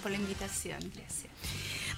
[0.00, 1.30] por la invitación, gracias.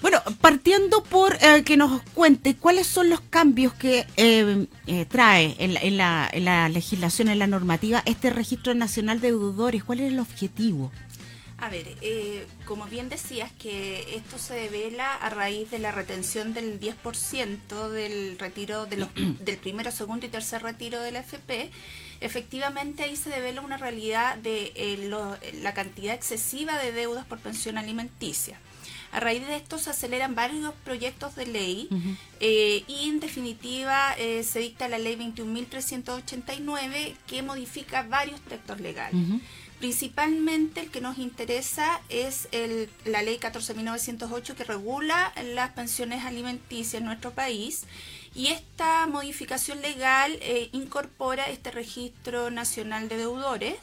[0.03, 5.55] Bueno, partiendo por eh, que nos cuente cuáles son los cambios que eh, eh, trae
[5.59, 10.11] en la, en, la, legislación, en la normativa, este registro nacional de deudores, ¿cuál es
[10.11, 10.91] el objetivo?
[11.57, 11.87] A ver,
[12.65, 18.37] como bien decías, que esto se devela a raíz de la retención del 10% del
[18.37, 19.09] retiro de los,
[19.39, 21.71] del primero, segundo y tercer retiro del FP.
[22.23, 24.71] Efectivamente, ahí se devela una realidad de
[25.61, 28.57] la cantidad excesiva de deudas por pensión alimenticia.
[29.11, 31.89] A raíz de esto se aceleran varios proyectos de ley
[32.39, 39.21] eh, y en definitiva eh, se dicta la ley 21.389 que modifica varios textos legales.
[39.83, 47.01] Principalmente el que nos interesa es el, la ley 14.908 que regula las pensiones alimenticias
[47.01, 47.83] en nuestro país
[48.33, 53.75] y esta modificación legal eh, incorpora este registro nacional de deudores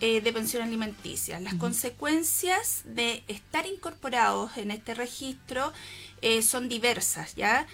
[0.00, 1.38] eh, de pensión alimenticia.
[1.38, 5.72] Las consecuencias de estar incorporados en este registro
[6.20, 7.68] eh, son diversas, ¿ya?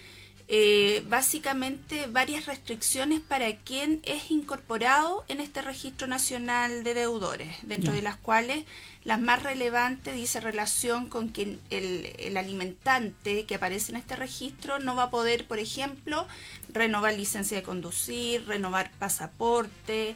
[0.47, 7.95] Eh, básicamente varias restricciones para quien es incorporado en este registro nacional de deudores, dentro
[7.95, 8.65] de las cuales
[9.05, 14.79] las más relevantes dice relación con que el, el, alimentante que aparece en este registro
[14.81, 16.27] no va a poder, por ejemplo,
[16.71, 20.15] renovar licencia de conducir, renovar pasaporte,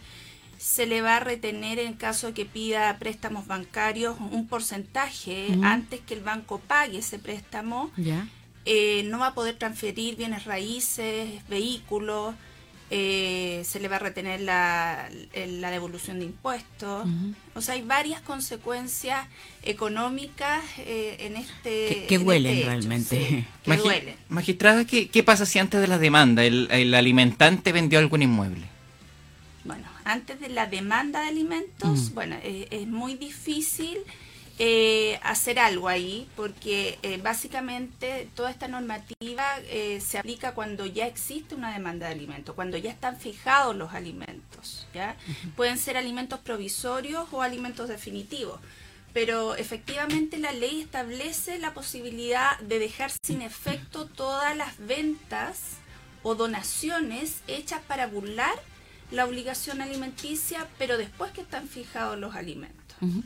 [0.58, 6.00] se le va a retener en caso de que pida préstamos bancarios un porcentaje antes
[6.00, 7.90] que el banco pague ese préstamo.
[8.70, 12.34] Eh, no va a poder transferir bienes raíces, vehículos,
[12.90, 17.08] eh, se le va a retener la, la devolución de impuestos.
[17.54, 19.26] O sea, hay varias consecuencias
[19.62, 22.04] económicas eh, en este...
[22.06, 23.46] Que, duelen este realmente.
[24.28, 28.66] Magistrada, ¿qué, ¿qué, pasa si antes de la demanda el, el alimentante vendió algún inmueble?
[29.64, 32.14] Bueno, antes de la demanda de alimentos, mm.
[32.14, 33.98] bueno, eh, es muy difícil
[34.58, 39.44] eh, hacer algo ahí porque eh, básicamente toda esta normativa
[40.00, 44.86] se aplica cuando ya existe una demanda de alimentos, cuando ya están fijados los alimentos,
[44.92, 45.16] ¿ya?
[45.56, 48.60] Pueden ser alimentos provisorios o alimentos definitivos
[49.12, 55.78] pero efectivamente la ley establece la posibilidad de dejar sin efecto todas las ventas
[56.22, 58.54] o donaciones hechas para burlar
[59.10, 62.77] la obligación alimenticia, pero después que están fijados los alimentos,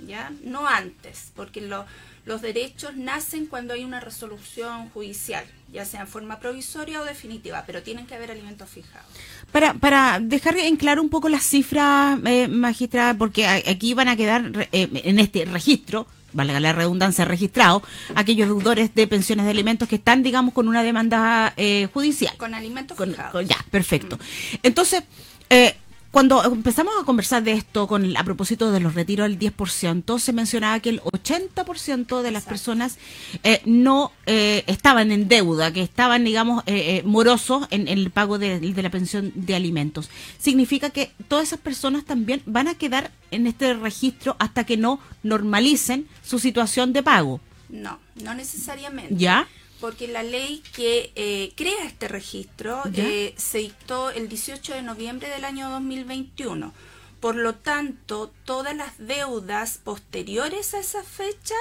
[0.06, 0.33] ¿ya?
[0.44, 6.38] No antes, porque los derechos nacen cuando hay una resolución judicial, ya sea en forma
[6.38, 9.06] provisoria o definitiva, pero tienen que haber alimentos fijados.
[9.50, 14.16] Para, para dejar en claro un poco las cifras, eh, magistrada, porque aquí van a
[14.16, 17.83] quedar eh, en este registro, valga la redundancia, registrado
[18.15, 22.37] aquellos deudores de pensiones de alimentos que están, digamos, con una demanda eh, judicial.
[22.37, 23.47] Con alimentos fijados.
[23.47, 24.19] ya, perfecto.
[24.62, 25.03] Entonces,
[25.50, 25.77] eh,
[26.12, 30.32] cuando empezamos a conversar de esto con a propósito de los retiros del 10%, se
[30.32, 32.98] mencionaba que el 80% de las personas
[33.42, 36.62] eh, no eh, estaban en deuda, que estaban, digamos,
[37.04, 40.10] morosos en, el pago de, la pensión de alimentos.
[40.38, 45.00] Significa que todas esas personas también van a quedar en este registro hasta que no
[45.22, 47.40] normalicen su situación de pago.
[47.68, 49.16] No, no necesariamente.
[49.16, 49.48] ¿Ya?
[49.82, 55.28] Porque la ley que eh, crea este registro eh, se dictó el 18 de noviembre
[55.28, 56.72] del año 2021.
[57.19, 61.56] Por lo tanto, todas las deudas posteriores a esa fecha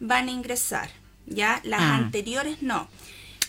[0.00, 0.90] van a ingresar,
[1.26, 1.60] ¿ya?
[1.62, 1.94] Las ah.
[1.94, 2.88] anteriores no.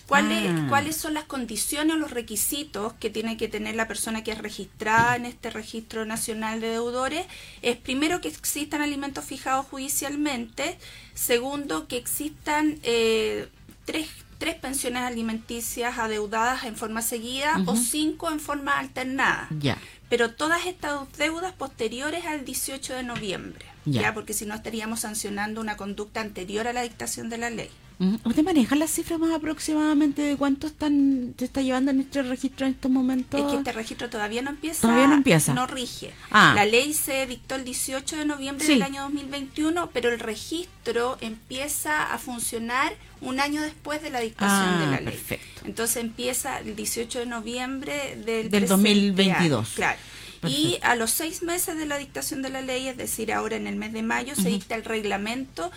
[0.05, 0.67] ¿Cuáles, ah.
[0.69, 4.37] ¿Cuáles son las condiciones o los requisitos que tiene que tener la persona que es
[4.37, 7.25] registrada en este registro nacional de deudores?
[7.63, 10.77] Es primero que existan alimentos fijados judicialmente,
[11.15, 13.47] segundo que existan eh,
[13.85, 19.47] tres, tres pensiones alimenticias adeudadas en forma seguida o cinco en forma alternada.
[19.59, 19.77] Ya.
[20.09, 25.61] Pero todas estas deudas posteriores al 18 de noviembre, ya porque si no estaríamos sancionando
[25.61, 27.69] una conducta anterior a la dictación de la ley.
[27.97, 32.65] ¿Usted maneja las cifras más aproximadamente de cuánto están se está llevando en este registro
[32.65, 33.39] en estos momentos?
[33.39, 34.81] Es que este registro todavía no empieza.
[34.81, 35.53] Todavía no empieza.
[35.53, 36.11] No rige.
[36.29, 36.53] Ah.
[36.55, 42.13] La ley se dictó el 18 de noviembre del año 2021, pero el registro empieza
[42.13, 45.13] a funcionar un año después de la dictación de la ah, ley.
[45.13, 45.61] Perfecto.
[45.65, 49.69] Entonces empieza el 18 de noviembre del, del 2022.
[49.75, 49.99] Claro.
[50.47, 53.67] Y a los seis meses de la dictación de la ley, es decir, ahora en
[53.67, 55.71] el mes de mayo, se dicta el reglamento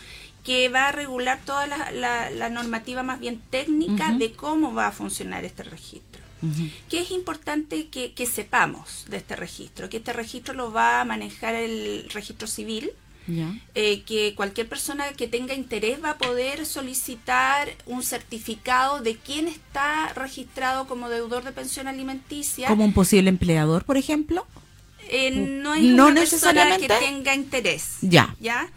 [0.48, 5.44] que va a regular toda la, normativa más bien técnica de cómo va a funcionar
[5.44, 6.22] este registro.
[6.88, 9.90] ¿Qué es importante que, sepamos de este registro?
[9.90, 12.92] Que este registro lo va a manejar el registro civil,
[13.74, 19.48] eh, que cualquier persona que tenga interés va a poder solicitar un certificado de quién
[19.48, 22.68] está registrado como deudor de pensión alimenticia.
[22.68, 24.46] ¿Como un posible empleador, por ejemplo?
[25.10, 27.98] Eh, no es una persona que tenga interés.
[28.00, 28.34] Ya.
[28.40, 28.70] ¿ya?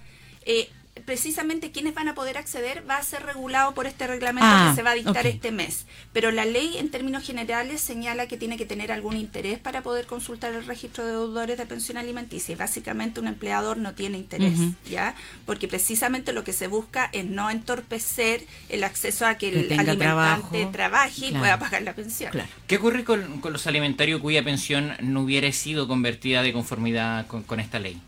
[0.46, 0.70] Eh,
[1.06, 4.76] precisamente quienes van a poder acceder va a ser regulado por este reglamento Ah, que
[4.76, 5.86] se va a dictar este mes.
[6.14, 10.06] Pero la ley en términos generales señala que tiene que tener algún interés para poder
[10.06, 12.54] consultar el registro de deudores de pensión alimenticia.
[12.54, 14.60] Y básicamente un empleador no tiene interés.
[14.90, 15.16] ¿ya?
[15.46, 19.68] Porque precisamente lo que se busca es no entorpecer el acceso a que, Que el
[19.68, 20.72] tenga alimentante trabajo.
[20.72, 21.40] trabaje y Claro.
[21.40, 22.32] pueda pagar la pensión.
[22.32, 22.50] Claro.
[22.68, 27.44] ¿Qué ocurre con, con los alimentarios cuya pensión no hubiera sido convertida de conformidad con,
[27.44, 28.00] con esta ley?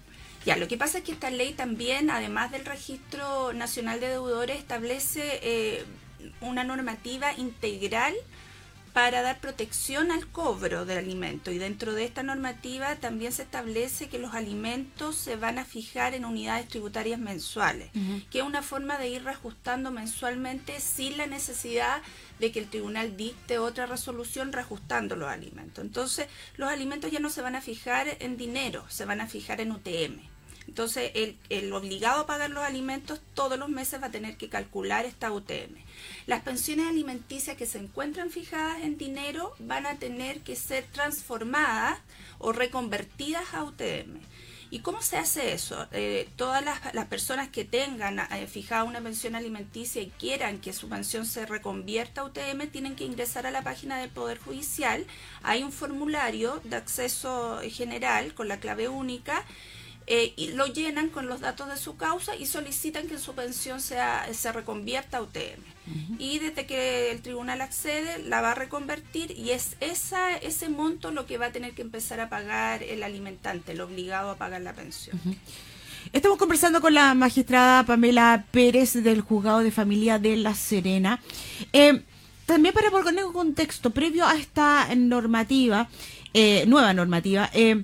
[0.45, 4.57] Ya, lo que pasa es que esta ley también, además del Registro Nacional de Deudores,
[4.57, 5.85] establece eh,
[6.41, 8.13] una normativa integral
[8.93, 11.51] para dar protección al cobro del alimento.
[11.51, 16.13] Y dentro de esta normativa también se establece que los alimentos se van a fijar
[16.13, 17.89] en unidades tributarias mensuales,
[18.29, 22.03] que es una forma de ir reajustando mensualmente sin la necesidad
[22.39, 25.83] de que el tribunal dicte otra resolución reajustando los alimentos.
[25.83, 29.59] Entonces, los alimentos ya no se van a fijar en dinero, se van a fijar
[29.59, 30.32] en UTM.
[30.67, 31.11] Entonces,
[31.49, 35.31] el, obligado a pagar los alimentos todos los meses va a tener que calcular esta
[35.31, 35.75] UTM.
[36.25, 41.99] Las pensiones alimenticias que se encuentran fijadas en dinero van a tener que ser transformadas
[42.39, 44.19] o reconvertidas a UTM.
[44.73, 45.87] ¿Y cómo se hace eso?
[45.91, 50.73] Eh, todas las, las personas que tengan eh, fijada una pensión alimenticia y quieran que
[50.73, 55.05] su pensión se reconvierta a UTM tienen que ingresar a la página del Poder Judicial.
[55.43, 59.45] Hay un formulario de acceso general con la clave única
[60.07, 63.81] eh, y lo llenan con los datos de su causa y solicitan que su pensión
[63.81, 65.61] sea, se reconvierta a UTM.
[66.17, 71.11] Y desde que el tribunal accede, la va a reconvertir y es esa, ese monto
[71.11, 74.61] lo que va a tener que empezar a pagar el alimentante, el obligado a pagar
[74.61, 75.19] la pensión.
[76.13, 81.19] Estamos conversando con la magistrada Pamela Pérez del Juzgado de Familia de La Serena.
[81.73, 82.01] Eh,
[82.45, 85.89] también para poner un contexto, previo a esta normativa,
[86.33, 87.83] eh, nueva normativa, eh,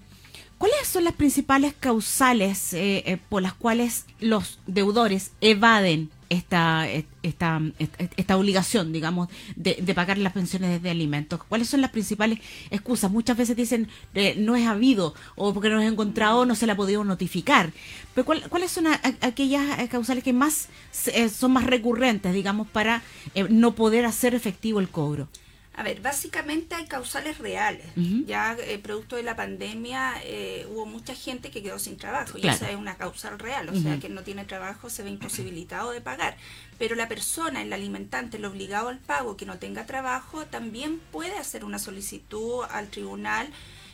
[0.59, 6.88] ¿cuáles son las principales causales eh, eh, por las cuales los deudores evaden esta,
[7.23, 11.44] esta, esta, obligación, digamos, de, de, pagar las pensiones de alimentos?
[11.45, 12.39] ¿Cuáles son las principales
[12.69, 13.09] excusas?
[13.09, 16.73] Muchas veces dicen eh, no es habido o porque no es encontrado no se la
[16.73, 17.71] ha podido notificar.
[18.13, 18.85] Pero ¿cuál, ¿cuáles son
[19.21, 20.67] aquellas causales que más
[21.33, 23.01] son más recurrentes, digamos, para
[23.50, 25.29] no poder hacer efectivo el cobro?
[25.80, 27.86] A ver, básicamente hay causales reales.
[27.96, 28.26] Uh -huh.
[28.26, 32.48] Ya eh, producto de la pandemia eh, hubo mucha gente que quedó sin trabajo claro.
[32.48, 33.84] y esa es una causal real, o uh -huh.
[33.84, 36.36] sea, que no tiene trabajo se ve imposibilitado de pagar.
[36.78, 41.38] Pero la persona, el alimentante, el obligado al pago que no tenga trabajo, también puede
[41.38, 43.48] hacer una solicitud al tribunal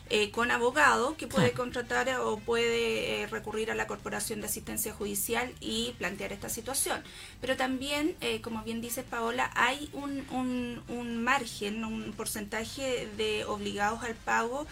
[0.08, 4.92] eh, con abogado que puede contratar o puede eh, recurrir a la Corporación de Asistencia
[4.92, 7.02] Judicial y plantear esta situación.
[7.40, 13.44] Pero también, eh, como bien dice Paola, hay un, un, un, margen, un porcentaje de
[13.46, 14.66] obligados al pago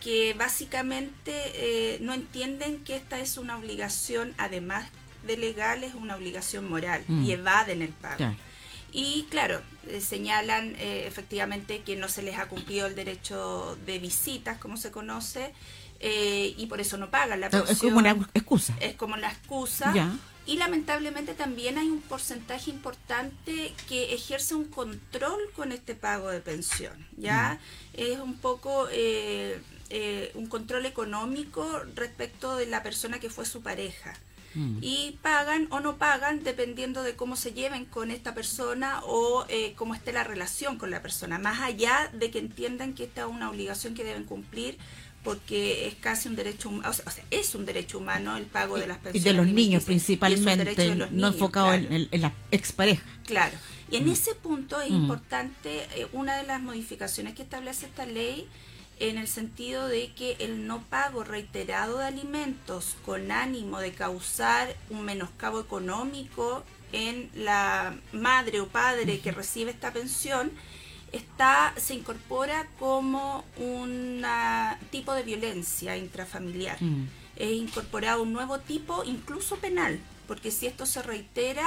[0.00, 4.90] que básicamente no entienden que esta es una obligación, además
[5.24, 7.24] de legal, es una obligación moral mm.
[7.24, 8.34] y evaden el pago.
[8.94, 13.98] Y claro, eh, señalan eh, efectivamente que no se les ha cumplido el derecho de
[13.98, 15.52] visitas, como se conoce,
[15.98, 17.72] eh, y por eso no pagan la pensión.
[17.72, 18.72] Es como una excusa.
[18.78, 19.92] Es como la excusa.
[19.92, 20.16] Ya.
[20.46, 26.38] Y lamentablemente también hay un porcentaje importante que ejerce un control con este pago de
[26.38, 26.94] pensión.
[27.16, 27.58] Ya
[27.94, 29.60] es un poco eh,
[30.34, 34.14] un control económico respecto de la persona que fue su pareja
[34.80, 39.72] y pagan o no pagan dependiendo de cómo se lleven con esta persona o eh,
[39.76, 43.26] cómo esté la relación con la persona, más allá de que entiendan que esta es
[43.28, 44.78] una obligación que deben cumplir
[45.24, 48.86] porque es casi un derecho humano, o sea, es un derecho humano el pago de
[48.86, 49.22] las pensiones.
[49.22, 51.82] Y de los niños principalmente, de los no enfocado claro.
[51.90, 53.02] en, en, la expareja.
[53.26, 53.56] Claro,
[53.90, 54.10] y en Mm.
[54.12, 54.94] ese punto es Mm.
[54.96, 58.46] importante eh, una de las modificaciones que establece esta ley
[59.00, 64.76] en el sentido de que el no pago reiterado de alimentos con ánimo de causar
[64.90, 70.52] un menoscabo económico en la madre o padre que recibe esta pensión
[71.12, 74.24] está se incorpora como un
[74.90, 76.82] tipo de violencia intrafamiliar.
[76.82, 77.08] Mm.
[77.36, 81.66] Es incorporado un nuevo tipo, incluso penal, porque si esto se reitera,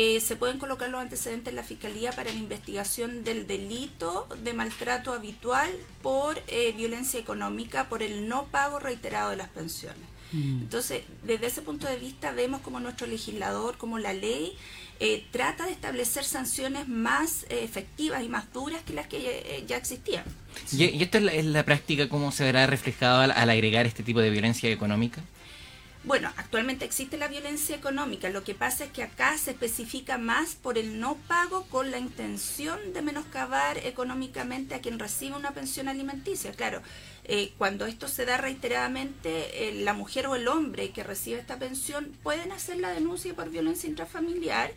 [0.00, 4.52] eh, se pueden colocar los antecedentes en la Fiscalía para la investigación del delito de
[4.52, 5.68] maltrato habitual
[6.02, 10.06] por eh, violencia económica, por el no pago reiterado de las pensiones.
[10.30, 10.60] Mm.
[10.60, 14.56] Entonces, desde ese punto de vista, vemos como nuestro legislador, como la ley,
[15.00, 19.64] eh, trata de establecer sanciones más eh, efectivas y más duras que las que eh,
[19.66, 20.22] ya existían.
[20.70, 23.84] ¿Y, y esto es la, es la práctica cómo se verá reflejado al, al agregar
[23.84, 25.22] este tipo de violencia económica?
[26.04, 28.30] Bueno, actualmente existe la violencia económica.
[28.30, 31.98] Lo que pasa es que acá se especifica más por el no pago con la
[31.98, 36.52] intención de menoscabar económicamente a quien recibe una pensión alimenticia.
[36.52, 36.82] Claro,
[37.24, 41.58] eh, cuando esto se da reiteradamente, eh, la mujer o el hombre que recibe esta
[41.58, 44.70] pensión pueden hacer la denuncia por violencia intrafamiliar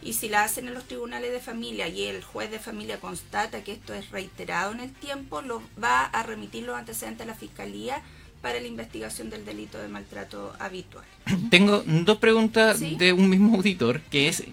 [0.00, 3.64] y si la hacen en los tribunales de familia y el juez de familia constata
[3.64, 7.34] que esto es reiterado en el tiempo, lo va a remitir los antecedentes a la
[7.34, 8.00] fiscalía
[8.40, 11.04] para la investigación del delito de maltrato habitual.
[11.50, 14.44] Tengo dos preguntas de un mismo auditor, que es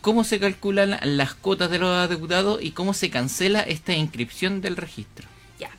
[0.00, 4.76] cómo se calculan las cuotas de los adeudados y cómo se cancela esta inscripción del
[4.76, 5.28] registro.
[5.58, 5.70] Ya,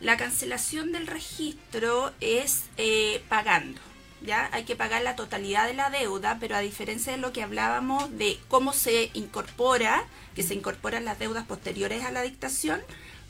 [0.00, 3.80] la cancelación del registro es eh, pagando.
[4.22, 4.50] ¿Ya?
[4.52, 8.18] Hay que pagar la totalidad de la deuda, pero a diferencia de lo que hablábamos
[8.18, 12.82] de cómo se incorpora, que se incorporan las deudas posteriores a la dictación,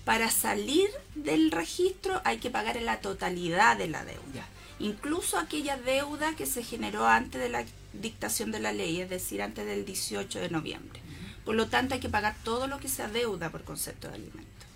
[0.04, 4.46] para salir del registro hay que pagar en la totalidad de la deuda.
[4.78, 9.42] Incluso aquella deuda que se generó antes de la dictación de la ley, es decir,
[9.42, 11.00] antes del 18 de noviembre.
[11.44, 14.66] Por lo tanto, hay que pagar todo lo que sea deuda por concepto de alimento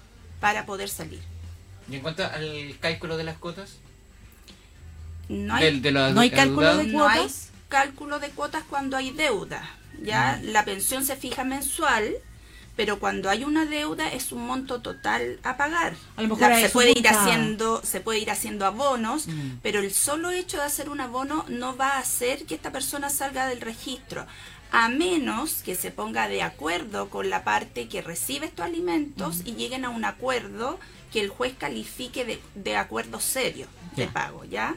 [0.41, 1.23] para poder salir.
[1.89, 3.79] ¿Y en cuanto al cálculo de las cuotas?
[5.29, 6.93] No hay, ¿no hay cálculo de cuotas.
[6.93, 7.31] No hay
[7.69, 9.63] cálculo de cuotas cuando hay deuda.
[10.03, 12.15] Ya la pensión se fija mensual
[12.77, 15.95] pero cuando hay una deuda es un monto total a pagar.
[16.17, 19.59] A lo mejor se puede ir haciendo, se puede ir haciendo abonos, mm.
[19.63, 23.11] pero el solo hecho de hacer un abono no va a hacer que esta persona
[23.11, 24.27] salga del registro,
[24.73, 29.55] a menos que se ponga de acuerdo con la parte que recibe estos alimentos y
[29.55, 30.81] lleguen a un acuerdo
[31.13, 34.77] que el juez califique de, de acuerdo serio de pago, ¿ya?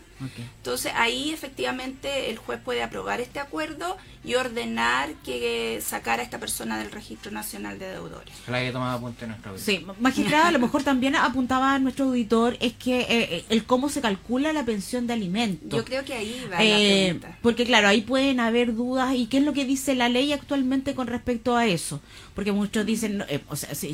[0.58, 6.40] Entonces ahí efectivamente el juez puede aprobar este acuerdo y ordenar que sacara a esta
[6.40, 8.34] persona del Registro Nacional de Deudores.
[8.48, 9.66] La que tomaba apunte nuestro auditor.
[9.66, 13.66] Sí, magistrada, a lo mejor también apuntaba a nuestro auditor es que eh, eh, el
[13.66, 15.78] cómo se calcula la pensión de alimentos.
[15.78, 17.38] Yo creo que ahí va la eh, pregunta.
[17.42, 20.96] Porque claro, ahí pueden haber dudas y qué es lo que dice la ley actualmente
[20.96, 22.02] con respecto a eso.
[22.34, 23.94] Porque muchos dicen, o sea, si,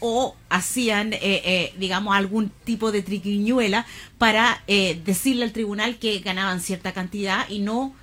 [0.00, 3.86] o hacían, eh, eh, digamos, algún tipo de triquiñuela
[4.18, 7.94] para eh, decirle al tribunal que ganaban cierta cantidad y no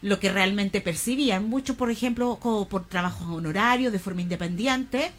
[0.00, 1.46] lo que realmente percibían.
[1.50, 5.12] Muchos, por ejemplo, como por trabajos honorarios de forma independiente,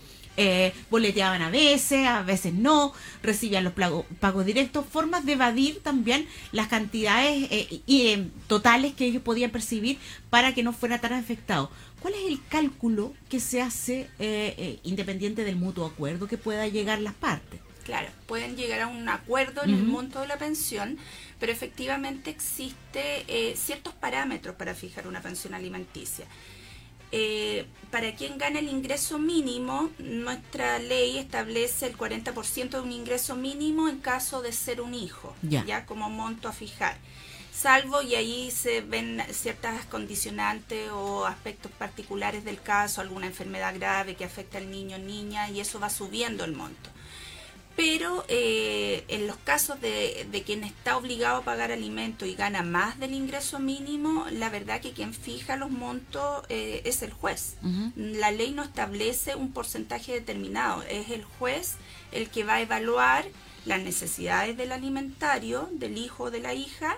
[0.89, 3.73] boleteaban a veces, a veces no, recibían los
[4.19, 7.47] pagos directos, formas de evadir también las cantidades
[7.85, 9.99] y, totales que ellos podían percibir
[10.31, 11.69] para que no fuera tan afectado.
[12.05, 16.67] ¿Cuál es el cálculo que se hace eh, eh, independiente del mutuo acuerdo que pueda
[16.67, 17.59] llegar las partes?
[17.83, 20.99] Claro, pueden llegar a un acuerdo en el monto de la pensión,
[21.39, 26.27] pero efectivamente existe eh, ciertos parámetros para fijar una pensión alimenticia.
[27.89, 33.89] para quien gane el ingreso mínimo, nuestra ley establece el 40% de un ingreso mínimo
[33.89, 36.99] en caso de ser un hijo, ya como monto a fijar
[37.55, 44.15] salvo y ahí se ven ciertas condicionantes o aspectos particulares del caso, alguna enfermedad grave
[44.15, 46.89] que afecta al niño o niña y eso va subiendo el monto.
[47.75, 52.99] Pero eh, en los casos de, quien está obligado a pagar alimento y gana más
[52.99, 57.55] del ingreso mínimo, la verdad que quien fija los montos eh, es el juez.
[57.95, 61.75] La ley no establece un porcentaje determinado, es el juez
[62.13, 63.25] el que va a evaluar
[63.65, 66.97] las necesidades del alimentario, del hijo o de la hija,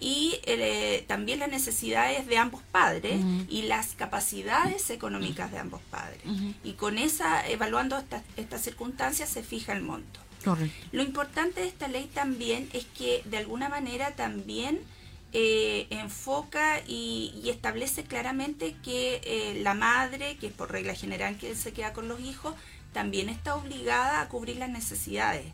[0.00, 6.20] y eh, también las necesidades de ambos padres y las capacidades económicas de ambos padres.
[6.64, 8.02] Y con esa, evaluando
[8.36, 10.20] estas circunstancias, se fija el monto.
[10.92, 14.80] Lo importante de esta ley también es que de alguna manera también
[15.32, 21.54] eh, enfoca y, establece claramente que eh, la madre, que es por regla general que
[21.54, 22.54] se queda con los hijos,
[22.92, 25.44] también está obligada a cubrir las necesidades.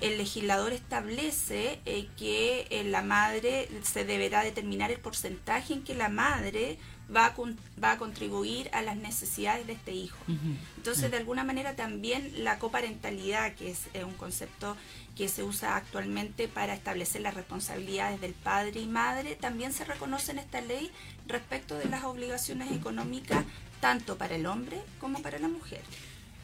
[0.00, 5.94] El legislador establece eh, que eh, la madre se deberá determinar el porcentaje en que
[5.94, 6.78] la madre
[7.14, 7.34] va a,
[7.82, 10.16] va a contribuir a las necesidades de este hijo.
[10.76, 14.76] Entonces, de alguna manera también la coparentalidad, que es un concepto
[15.16, 20.32] que se usa actualmente para establecer las responsabilidades del padre y madre, también se reconoce
[20.32, 20.90] en esta ley
[21.26, 23.44] respecto de las obligaciones económicas
[23.80, 25.82] tanto para el hombre como para la mujer.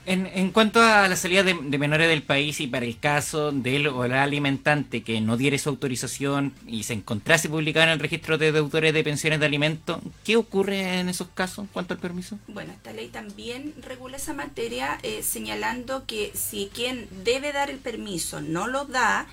[0.06, 3.86] En, en, cuanto a la salida de, menores del país y para el caso del
[3.86, 8.38] o la alimentante que no diere su autorización y se encontrase publicada en el registro
[8.38, 12.38] de deudores de pensiones de alimentos, ¿qué ocurre en esos casos en cuanto al permiso?
[12.48, 17.78] Bueno, esta ley también regula esa materia eh, señalando que si quien debe dar el
[17.78, 19.26] permiso no lo da,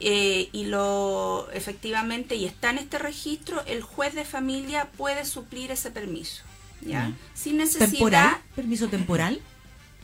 [0.00, 5.72] eh, y lo efectivamente y está en este registro, el juez de familia puede suplir
[5.72, 6.44] ese permiso.
[6.82, 7.12] ¿ya?
[7.34, 7.90] Sin necesidad.
[7.90, 8.36] ¿Temporal?
[8.54, 9.40] ¿Permiso temporal?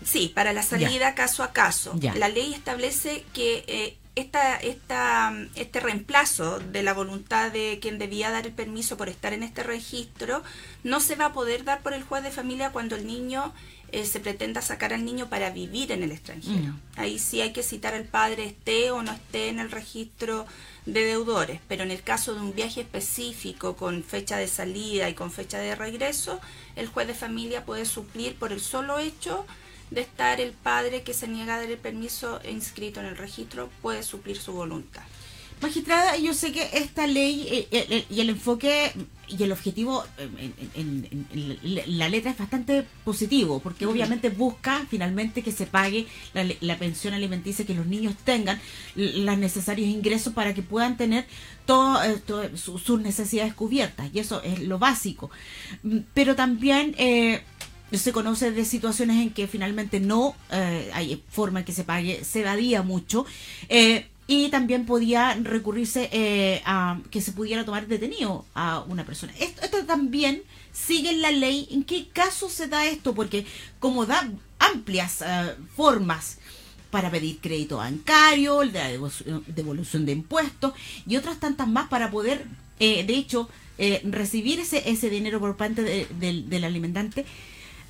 [0.05, 1.99] Sí, para la salida caso a caso.
[2.17, 8.31] La ley establece que eh, esta, esta, este reemplazo de la voluntad de quien debía
[8.31, 10.43] dar el permiso por estar en este registro
[10.85, 13.53] no se va a poder dar por el juez de familia cuando el niño
[13.91, 16.75] eh, se pretenda sacar al niño para vivir en el extranjero.
[16.97, 20.47] Ahí sí hay que citar al padre esté o no esté en el registro
[20.87, 25.15] de deudores, pero en el caso de un viaje específico con fecha de salida y
[25.15, 26.41] con fecha de regreso,
[26.77, 29.47] el juez de familia puede suplir por el solo hecho
[29.91, 33.71] de estar el padre que se niega a dar el permiso inscrito en el registro,
[33.83, 35.03] puede suplir su voluntad.
[35.61, 38.93] Magistrada, yo sé que esta ley eh, eh, y el enfoque
[39.29, 41.27] y el objetivo en,
[41.87, 46.07] la letra es bastante positivo, porque obviamente busca finalmente que se pague
[46.61, 48.61] la, pensión alimenticia, que los niños tengan
[48.95, 51.27] los necesarios ingresos para que puedan tener
[51.65, 55.31] todas eh, sus necesidades cubiertas, y eso es lo básico.
[55.83, 56.95] Mm, pero también...
[57.93, 62.41] se conoce de situaciones en que finalmente no hay forma en que se pague, se
[62.41, 63.27] evadía mucho.
[63.69, 69.35] Eh, y también podía recurrirse eh, a que se pudiera tomar detenido a una persona.
[69.39, 71.69] Esto, también sigue en la ley.
[71.71, 73.15] ¿En qué caso se da esto?
[73.15, 73.45] Porque
[73.81, 76.39] como da amplias eh, formas
[76.91, 80.73] para pedir crédito bancario, la devolución de impuestos
[81.07, 82.47] y otras tantas más para poder,
[82.79, 83.49] eh, de hecho,
[84.05, 87.27] recibir ese, ese dinero por parte del alimentante.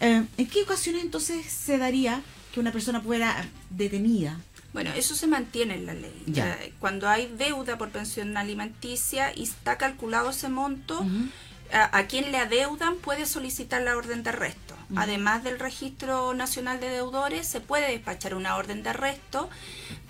[0.00, 2.22] ¿En qué ocasiones entonces se daría
[2.52, 4.38] que una persona fuera detenida?
[4.72, 6.22] Bueno, eso se mantiene en la ley.
[6.26, 6.58] Ya.
[6.80, 11.06] Cuando hay deuda por pensión alimenticia y está calculado ese monto,
[11.72, 14.74] a, quien le adeudan puede solicitar la orden de arresto.
[14.96, 19.48] Además del registro nacional de deudores, se puede despachar una orden de arresto.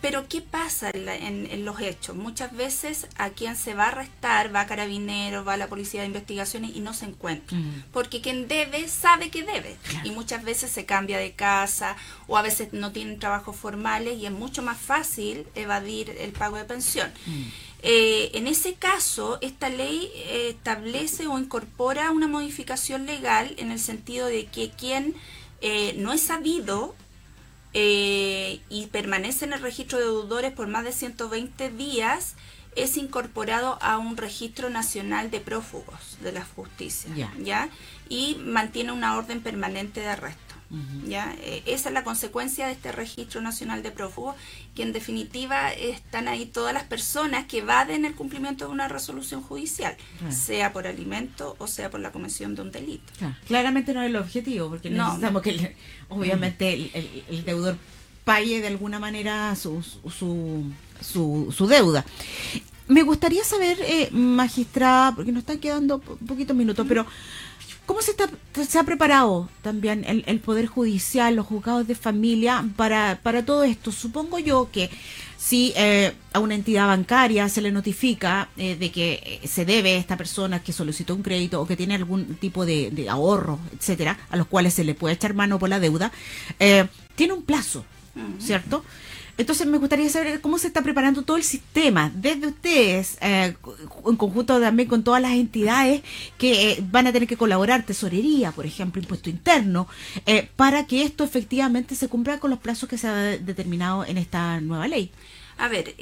[0.01, 2.17] Pero ¿qué pasa en, los hechos?
[2.17, 6.03] Muchas veces a quien se va a arrestar va a carabineros, va a la policía
[6.03, 7.57] de investigaciones y no se encuentra.
[7.93, 9.77] Porque quien debe sabe que debe.
[10.03, 11.97] Y muchas veces se cambia de casa
[12.27, 16.57] o a veces no tienen trabajos formales y es mucho más fácil evadir el pago
[16.57, 17.11] de pensión.
[17.87, 23.79] Eh, en ese caso, esta ley eh, establece o incorpora una modificación legal en el
[23.79, 25.15] sentido de que quien
[25.61, 26.95] eh, no es sabido
[27.77, 32.37] y permanece en el registro de deudores por más de 120 días
[32.77, 37.11] es incorporado a un registro nacional de prófugos de la justicia,
[37.41, 37.69] ¿ya?
[38.09, 40.44] Y mantiene una orden permanente de arresto.
[41.07, 41.35] ¿Ya?
[41.41, 44.35] Eh, esa es la consecuencia de este registro nacional de prófugos,
[44.75, 49.43] que en definitiva están ahí todas las personas que evaden el cumplimiento de una resolución
[49.43, 49.97] judicial,
[50.31, 53.13] sea por alimento o sea por la comisión de un delito.
[53.47, 55.77] Claramente no es el objetivo, porque necesitamos que
[56.09, 56.91] obviamente
[57.29, 57.77] el, deudor
[58.25, 62.05] pague de alguna manera su, su, su, deuda.
[62.87, 67.07] Me gustaría saber, eh, magistrada, porque nos están quedando poquitos minutos, pero
[67.87, 68.31] ¿Cómo se, está,
[68.67, 73.93] se ha preparado también el, Poder Judicial, los juzgados de familia para, para todo esto?
[73.93, 74.91] Supongo yo que
[75.37, 79.97] si eh, a una entidad bancaria se le notifica eh, de que eh, se debe
[79.97, 84.19] a esta persona que solicitó un crédito o que tiene algún tipo de, ahorro, etcétera,
[84.31, 86.11] a los cuales se le puede echar mano por la deuda,
[87.15, 87.85] tiene un plazo,
[88.39, 88.83] ¿cierto?
[89.37, 93.57] Entonces me gustaría saber cómo se está preparando todo el sistema, desde ustedes, eh,
[94.07, 96.03] en conjunto también con todas las entidades
[96.39, 99.89] que eh, van a tener que colaborar, tesorería, por ejemplo, impuesto interno,
[100.27, 104.19] eh, para que esto efectivamente se cumpla con los plazos que se ha determinado en
[104.19, 105.11] esta nueva ley.
[105.57, 105.95] A ver,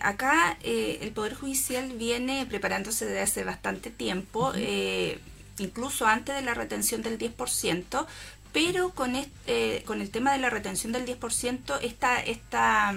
[0.00, 4.52] acá el Poder Judicial viene preparándose desde hace bastante tiempo,
[5.58, 8.06] incluso antes de la retención del 10%,
[8.52, 12.94] pero con, este, con el tema de la retención del 10%, esta, esta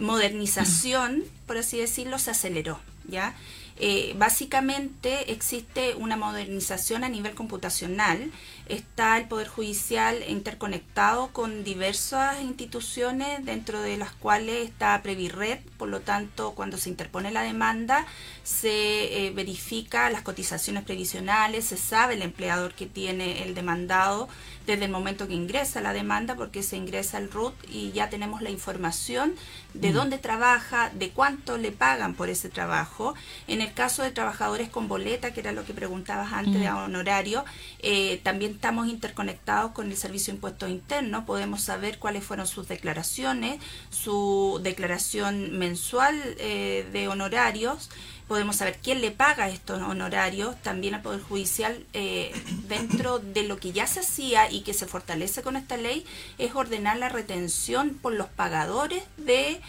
[0.00, 3.34] modernización, por así decirlo, se aceleró, ¿ya?
[3.78, 8.30] Eh, básicamente existe una modernización a nivel computacional,
[8.68, 15.88] está el Poder Judicial interconectado con diversas instituciones, dentro de las cuales está Previrred, por
[15.88, 18.06] lo tanto, cuando se interpone la demanda,
[18.42, 24.28] se eh, verifica las cotizaciones previsionales, se sabe el empleador que tiene el demandado,
[24.66, 28.42] desde el momento que ingresa la demanda, porque se ingresa el RUT y ya tenemos
[28.42, 29.34] la información
[29.74, 29.94] de mm.
[29.94, 33.14] dónde trabaja, de cuánto le pagan por ese trabajo.
[33.46, 36.76] En el caso de trabajadores con boleta, que era lo que preguntabas antes de mm.
[36.76, 37.44] honorario,
[37.80, 42.66] eh, también estamos interconectados con el Servicio de Impuestos Internos, podemos saber cuáles fueron sus
[42.66, 47.90] declaraciones, su declaración mensual eh, de honorarios
[48.28, 52.32] podemos saber quién le paga estos honorarios, también al Poder Judicial, eh,
[52.66, 56.04] dentro de lo que ya se hacía y que se fortalece con esta ley,
[56.38, 59.60] es ordenar la retención por los pagadores de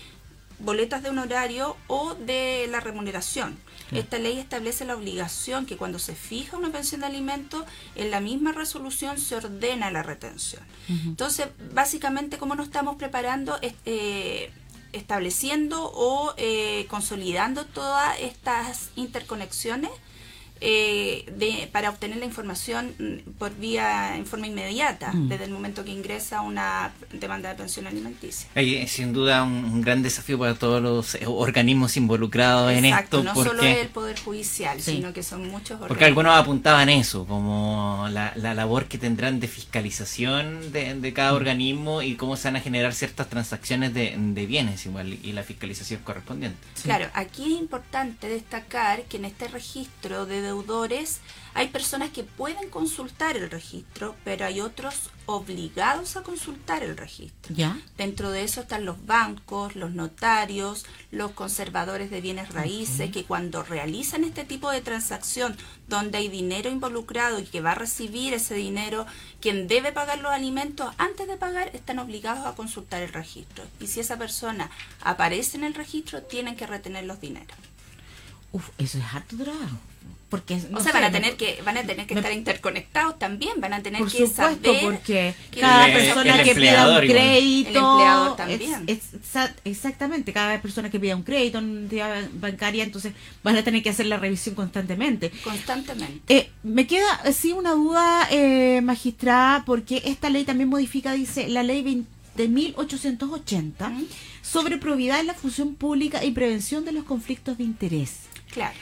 [0.60, 3.58] boletas de honorario o de la remuneración.
[3.91, 7.63] Esta ley establece la obligación que cuando se fija una pensión de alimentos,
[7.95, 10.62] en la misma resolución se ordena la retención.
[10.89, 13.58] Entonces, básicamente, ¿cómo nos estamos preparando?
[13.62, 14.52] Eh,
[14.93, 19.91] estableciendo o eh, consolidando todas estas interconexiones
[20.62, 25.30] eh, de, para obtener la información mm, por vía en forma inmediata Mm.
[25.30, 28.50] desde el momento que ingresa una demanda de pensión alimenticia.
[28.56, 33.24] Hay, sin duda un, un gran desafío para todos los eh, organismos involucrados en esto
[33.24, 34.96] no solo porque el Poder Judicial, Sí.
[34.98, 39.48] sino que son muchos porque algunos apuntaban eso como la, la labor que tendrán de
[39.48, 44.46] fiscalización de, de cada organismo y cómo se van a generar ciertas transacciones de, de
[44.46, 46.58] bienes igual y la fiscalización correspondiente.
[46.84, 51.22] Claro, aquí es importante destacar que en este registro de deudores
[51.58, 57.56] hay personas que pueden consultar el registro, pero hay otros obligados a consultar el registro.
[57.56, 57.76] ¿Ya?
[57.98, 63.64] Dentro de eso están los bancos, los notarios, los conservadores de bienes raíces, que cuando
[63.64, 65.58] realizan este tipo de transacción
[65.88, 69.08] donde hay dinero involucrado y que va a recibir ese dinero,
[69.42, 73.64] quien debe pagar los alimentos, antes de pagar están obligados a consultar el registro.
[73.80, 74.70] Y si esa persona
[75.02, 77.58] aparece en el registro, tienen que retener los dineros.
[78.52, 79.78] Uf, eso es harto trabajo.
[80.30, 83.18] Porque, O sea, sé, van a tener que van a tener que me- estar interconectados
[83.18, 86.54] también, van a tener Por que supuesto, saber porque que cada el- persona el que
[86.54, 87.70] pida un crédito.
[87.70, 88.62] El empleador también.
[88.88, 93.56] es- es- exa- exactamente, cada persona que pida un crédito en entidad bancaria, entonces van
[93.56, 95.32] a tener que hacer la revisión constantemente.
[95.46, 96.22] constantemente.
[96.36, 101.64] Eh, me queda sí una duda, eh, magistrada, porque esta ley también modifica, dice, la
[101.64, 102.04] ley
[102.36, 104.08] 20.880 Ujú.
[104.42, 108.27] sobre probidad en la función pública y prevención de los conflictos de interés.
[108.52, 108.76] Claro.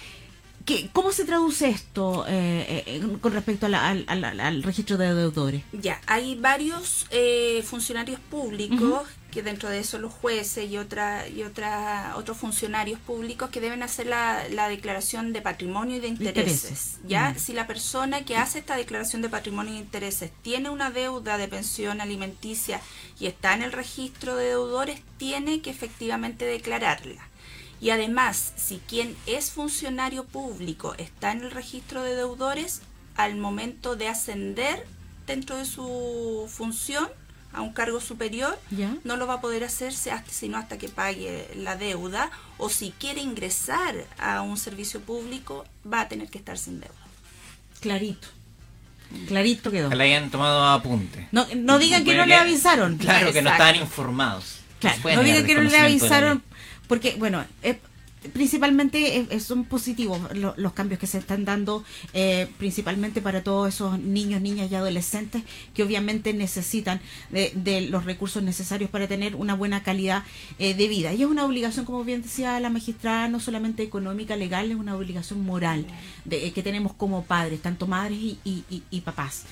[0.65, 4.63] ¿Qué, ¿Cómo se traduce esto eh, eh, con respecto a la- al, al- al- al
[4.63, 5.61] registro de deudores?
[5.73, 11.43] Ya, hay varios eh, funcionarios públicos, que dentro de eso los jueces y otra y
[11.43, 16.63] otra, otros funcionarios públicos que deben hacer la, la declaración de patrimonio y de intereses.
[16.63, 16.97] Intereses.
[17.05, 20.89] Ya, si la persona que hace esta declaración de patrimonio y de intereses tiene una
[20.89, 22.81] deuda de pensión alimenticia
[23.19, 27.21] y está en el registro de deudores, tiene que efectivamente declararla.
[27.81, 32.81] Y además, si quien es funcionario público está en el registro de deudores,
[33.15, 34.85] al momento de ascender
[35.27, 37.07] dentro de su función
[37.53, 38.95] a un cargo superior, ¿Ya?
[39.03, 42.91] no lo va a poder hacerse hasta, sino hasta que pague la deuda, o si
[42.91, 46.93] quiere ingresar a un servicio público, va a tener que estar sin deuda.
[47.79, 48.27] Clarito.
[49.27, 49.89] Clarito quedó.
[49.89, 51.27] Que le hayan tomado apunte.
[51.31, 52.97] No, no digan que no le avisaron.
[52.97, 54.57] Claro, que no estaban informados.
[54.79, 56.43] Claro, no digan que no le avisaron.
[56.87, 57.79] Porque, bueno, eh,
[58.33, 61.83] principalmente eh, eh, son positivos lo- los cambios que se están dando,
[62.13, 68.41] eh, principalmente para todos esos niños, niñas y adolescentes que obviamente necesitan de, los recursos
[68.43, 70.23] necesarios para tener una buena calidad
[70.59, 71.13] eh, de vida.
[71.13, 74.95] Y es una obligación, como bien decía la magistrada, no solamente económica, legal, es una
[74.95, 75.85] obligación moral
[76.25, 79.43] de, eh, que tenemos como padres, tanto madres y, y- y- papás.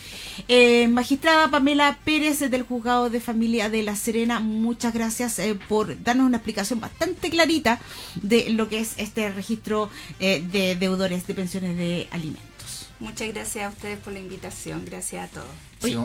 [0.89, 6.37] Magistrada Pamela Pérez del Juzgado de Familia de La Serena, muchas gracias por darnos una
[6.37, 7.79] explicación bastante clarita
[8.15, 9.89] de lo que es este registro
[10.21, 12.87] eh, de deudores de pensiones de alimentos.
[13.01, 14.85] Muchas gracias a ustedes por la invitación.
[14.85, 15.49] Gracias a todos.
[15.81, 15.97] Sí,